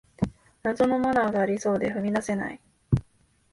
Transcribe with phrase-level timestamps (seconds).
[0.63, 2.59] 謎のマナーがありそうで踏み出せない